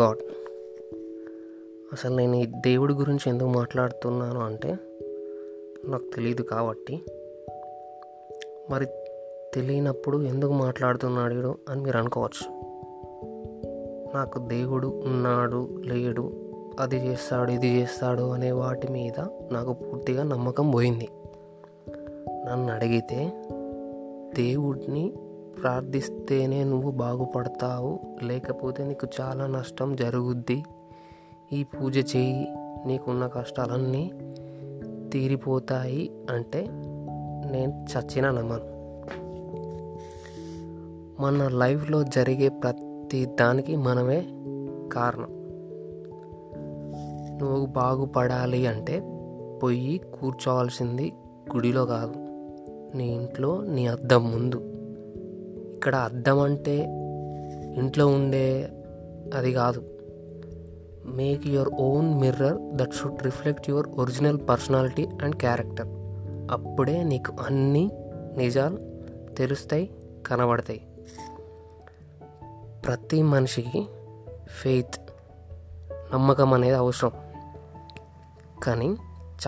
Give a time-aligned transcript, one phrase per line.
[0.00, 0.18] God.
[1.92, 4.78] అసలు నేను ఈ దేవుడి గురించి ఎందుకు మాట్లాడుతున్నాను అంటే
[5.84, 7.04] నాకు తెలియదు కాబట్టి.
[8.70, 8.86] మరి
[9.54, 12.62] తెలియనప్పుడు ఎందుకు మాట్లాడుతున్నాడు అని మీరు అనుకోవచ్చు.
[14.14, 16.32] నాకు దేవుడు ఉన్నాడు లేడు
[16.80, 19.20] అది చేస్తాడు ఇది చేస్తాడు అనే వాటి మీద
[19.52, 21.08] నాకు పూర్తిగా నమ్మకం పోయింది.
[22.46, 23.32] నన్ను అడిగితే
[24.34, 25.12] దేవుడిని
[25.62, 28.00] ప్రార్థిస్తేనే నువ్వు బాగుపడతావు.
[28.22, 30.64] లేకపోతే నీకు చాలా నష్టం జరుగుద్ది.
[31.52, 32.48] ఈ పూజ చేయి.
[32.86, 34.12] నీకున్న కష్టాలన్నీ
[35.12, 36.66] తీరిపోతాయి అంటే
[37.50, 38.76] నేను చచ్చిన నమ్మను.
[41.22, 44.20] మన లైఫ్లో జరిగే ప్రతి దానికి మనమే
[44.92, 45.28] కారణం.
[47.38, 49.02] నువ్వు బాగుపడాలి అంటే
[49.62, 51.12] పోయి కూర్చోవాల్సింది
[51.54, 52.14] గుడిలో కాదు.
[52.96, 54.75] నీ ఇంట్లో నీ అద్దం ముందు.
[55.76, 56.80] ఇక్కడ అద్దం అంటే
[57.76, 58.68] ఇంట్లో ఉండే
[59.34, 59.84] అది కాదు.
[61.06, 65.86] Make your own mirror that should reflect your original personality and character
[66.50, 67.90] అప్పుడే నీకు అన్ని
[68.36, 68.78] నిజాలు
[69.34, 69.90] తెలుస్తాయి
[70.26, 70.80] కనబడతాయి.
[72.86, 73.86] ప్రతి మనిషికి
[74.62, 75.00] ఫెయిత్
[76.14, 77.10] నమ్మకం అనేది అవసరం.
[78.62, 78.96] కానీ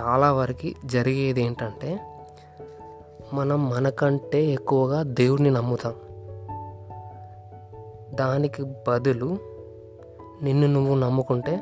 [0.01, 2.01] చాలా వరకు జరిగేది ఏంటంటే
[3.33, 5.95] మనం మనకంటే ఎక్కువగా దేవుడిని నమ్ముతాం.
[8.19, 9.39] దానికి బదులు
[10.43, 11.61] నిన్ను నువ్వు నమ్ముకుంటే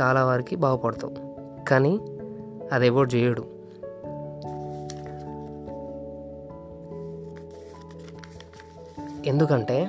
[0.00, 1.14] చాలా వరకు బాగుపడతావు.
[1.64, 1.98] కానీ
[2.72, 3.56] అది ఎవడు చేయడు.
[9.26, 9.88] ఎందుకంటే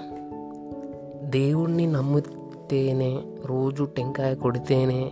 [1.24, 5.12] దేవుణ్ణి నమ్మితేనే రోజు టెంకాయ కొడితేనే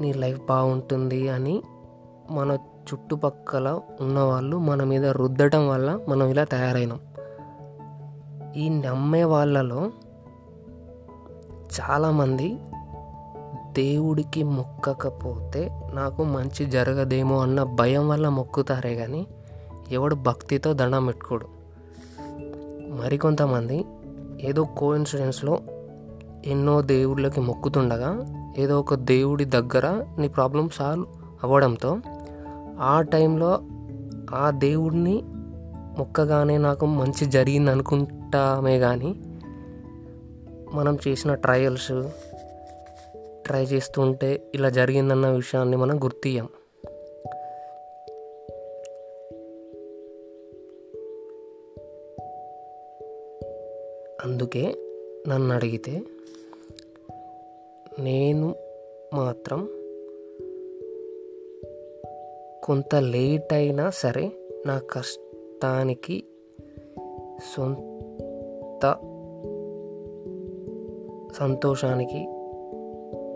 [0.00, 1.62] నీ లైఫ్ బాగుంటుంది అని
[2.30, 2.58] మన
[2.94, 7.00] చుట్టుపక్కల ఉన్నవాళ్ళు మన మీద రుద్దటం వల్ల మనం ఇలా తయారైనాం.
[8.56, 9.90] ఈ నమ్మే వాళ్ళలో
[11.80, 12.58] చాలామంది
[13.72, 19.26] దేవుడికి మొక్కకపోతే నాకు మంచి జరగదేమో అన్న భయం వల్ల మొక్కుతారే కానీ
[19.90, 21.46] ఎవడు భక్తితో దండం పెట్టుకోడు.
[23.02, 23.84] మరికొంతమంది
[24.42, 25.58] ఏదో కో కోఇన్సిడెన్స్లో
[26.46, 28.24] ఎన్నో దేవుళ్ళకి మొక్కుతుండగా
[28.58, 31.06] ఏదో ఒక దేవుడి దగ్గర నీ ప్రాబ్లం సాల్వ్
[31.44, 31.98] అవ్వడంతో
[32.80, 33.60] ఆ టైంలో
[34.34, 35.22] ఆ దేవుడిని
[35.98, 39.14] మొక్కగానే నాకు మంచి జరిగింది అనుకుంటామే కానీ
[40.76, 41.92] మనం చేసిన ట్రయల్స్
[43.46, 46.48] ట్రై చేస్తుంటే ఇలా జరిగిందన్న విషయాన్ని మనం గుర్తియ్యం.
[54.24, 54.74] అందుకే
[55.28, 56.02] నన్ను అడిగితే
[57.98, 58.54] నేను
[59.14, 59.68] మాత్రం
[62.64, 64.30] కొంత లేట్ అయినా సరే
[64.66, 66.24] నా కష్టానికి
[67.56, 67.97] సొంత
[68.78, 68.96] కొత్త
[71.38, 72.20] సంతోషానికి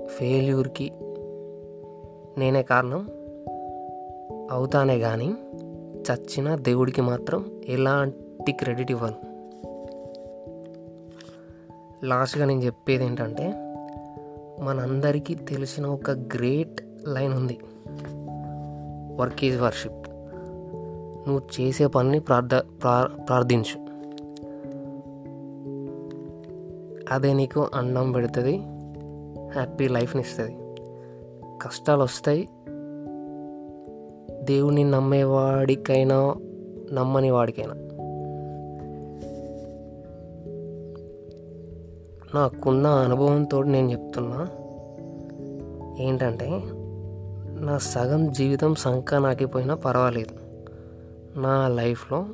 [0.06, 0.92] ఫెయిల్యూర్కి
[2.38, 3.08] నేనే కారణం?
[4.50, 5.34] అవుతానే కానీ
[6.02, 9.18] చచ్చిన దేవుడికి మాత్రం ఎలాంటి క్రెడిట్ ఇవ్వను.
[12.06, 13.52] లాస్ట్గా నేను చెప్పేది ఏంటంటే
[14.62, 17.58] మనందరికీ తెలిసిన ఒక గ్రేట్ లైన్ ఉంది.
[19.20, 20.10] వర్క్ ఈజ్ వర్షిప్
[21.28, 22.54] నువ్వు చేసే పనిని ప్రార్థ
[23.28, 23.81] ప్రార్థించు.
[27.10, 28.56] అదే నీకు అన్నం పెడుతుంది.
[29.54, 30.56] హ్యాపీ లైఫ్ని ఇస్తుంది.
[31.62, 32.48] కష్టాలు వస్తాయి.
[34.44, 36.34] దేవుని నమ్మేవాడికైనా
[36.92, 37.74] నమ్మని వాడికైనా.
[42.34, 44.48] నాకున్న అనుభవంతో నేను చెప్తున్నా
[45.98, 46.62] ఏంటంటే
[47.60, 50.34] నా సగం జీవితం సంక నాకిపోయినా పర్వాలేదు.
[51.38, 52.26] నా లైఫ్లో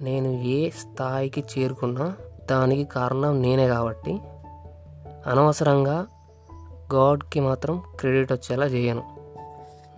[0.00, 2.16] నేను ఏ స్థాయికి చేరుకున్నా
[2.50, 4.18] దానికి కారణం నేనే కాబట్టి
[5.26, 6.06] అనవసరంగా
[6.94, 9.02] గాడ్కి మాత్రం క్రెడిట్ వచ్చేలా చేయను.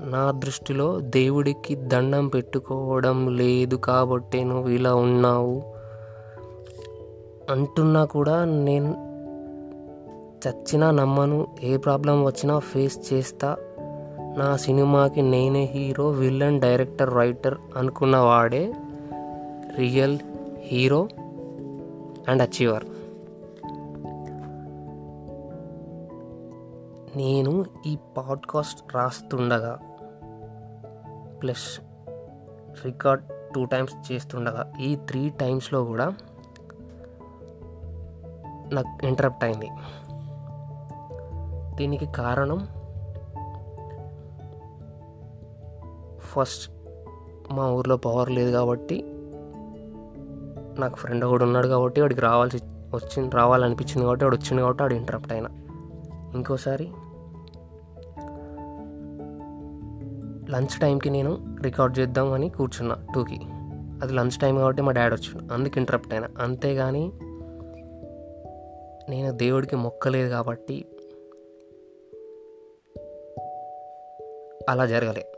[0.00, 5.62] నా దృష్టిలో దేవుడికి దండం పెట్టుకోవడం లేదు కాబట్టి నువ్వు ఇలా ఉన్నావు
[7.50, 9.06] అంటున్నా కూడా నేను
[10.48, 13.56] చచ్చినా నమ్మను ఏ ప్రాబ్లం వచ్చినా ఫేస్ చేస్తా.
[14.38, 18.74] నా సినిమాకి నేనే హీరో విలన్ డైరెక్టర్ రైటర్ అనుకున్న వాడే
[19.76, 20.18] రియల్
[20.58, 21.08] హీరో.
[22.28, 22.84] And achiever.
[27.16, 29.78] నేను ఈ పాడ్కాస్ట్ రాస్తుండగా
[31.42, 31.80] ప్లస్
[32.84, 33.24] రికార్డ్
[33.54, 36.14] టూ టైమ్స్ చేస్తుండగా ఈ త్రీ టైమ్స్లో కూడా
[38.72, 39.70] నాకు ఇంటరప్ట్ అయింది.
[41.76, 42.68] దీనికి కారణం
[46.18, 46.72] ఫస్ట్
[47.52, 49.15] మా ఊర్లో పవర్ లేదు కాబట్టి
[50.80, 55.32] నాకు ఫ్రెండ్ ఒకడు ఉన్నాడు కాబట్టి వాడికి రావాల్సి వచ్చింది రావాలనిపించింది కాబట్టి వాడు వచ్చింది కాబట్టి వాడు ఇంటరప్ట్
[55.32, 55.48] అయినా.
[56.34, 56.90] ఇంకోసారి
[60.52, 63.40] లంచ్ టైంకి నేను రికార్డ్ చేద్దామని కూర్చున్నా టూకి.
[64.02, 65.52] అది లంచ్ టైం కాబట్టి మా డాడీ వచ్చాడు.
[65.52, 66.28] అందుకు ఇంటరప్ట్ అయినా.
[66.38, 67.12] అంతేగాని
[69.10, 70.84] నేను దేవుడికి మొక్కలేదు కాబట్టి
[74.68, 75.32] అలా జరగలే.